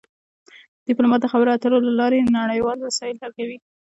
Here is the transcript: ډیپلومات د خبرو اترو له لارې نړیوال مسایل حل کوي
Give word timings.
ډیپلومات 0.87 1.19
د 1.21 1.27
خبرو 1.31 1.53
اترو 1.53 1.77
له 1.87 1.91
لارې 1.99 2.19
نړیوال 2.39 2.77
مسایل 2.87 3.17
حل 3.21 3.31
کوي 3.37 3.57